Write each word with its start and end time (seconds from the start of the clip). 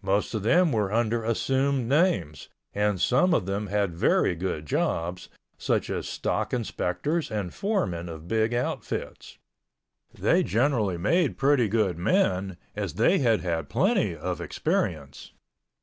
Most 0.00 0.32
of 0.32 0.44
them 0.44 0.72
were 0.72 0.90
under 0.90 1.22
assumed 1.24 1.90
names, 1.90 2.48
and 2.72 2.98
some 2.98 3.34
of 3.34 3.44
them 3.44 3.66
had 3.66 3.94
very 3.94 4.34
good 4.34 4.64
jobs, 4.64 5.28
such 5.58 5.90
as 5.90 6.08
stock 6.08 6.54
inspectors 6.54 7.30
and 7.30 7.52
foremen 7.52 8.08
of 8.08 8.26
big 8.26 8.54
outfits. 8.54 9.36
They 10.18 10.42
generally 10.42 10.96
made 10.96 11.36
pretty 11.36 11.68
good 11.68 11.98
men, 11.98 12.56
as 12.74 12.94
they 12.94 13.18
had 13.18 13.42
had 13.42 13.68
plenty 13.68 14.16
of 14.16 14.40
experience. 14.40 15.32